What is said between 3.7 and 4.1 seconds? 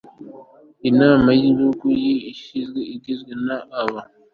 aba